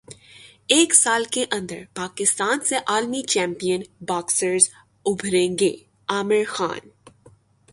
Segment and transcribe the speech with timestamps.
[0.67, 4.69] ایک سال کے اندر پاکستان سے عالمی چیمپئن باکسرز
[5.05, 5.75] ابھریں گے
[6.07, 6.89] عامر خان